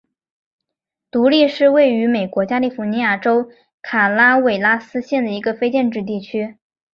[1.11, 3.51] 独立是位于美国加利福尼亚州
[3.83, 6.57] 卡拉韦拉斯县的一个非建制地区。